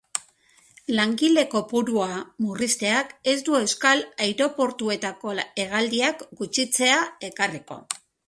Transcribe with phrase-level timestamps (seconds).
[0.99, 2.07] Langile kopurua
[2.45, 6.99] murrizteak ez du euskal aireportuetako hegaldiak gutxitzea
[7.31, 7.79] ekarriko.